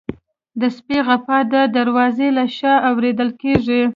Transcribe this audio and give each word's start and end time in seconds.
د 0.59 0.61
سپي 0.75 0.97
غپا 1.07 1.37
د 1.53 1.53
دروازې 1.77 2.27
له 2.37 2.45
شا 2.57 2.73
اورېدل 2.89 3.29
کېږي. 3.41 3.81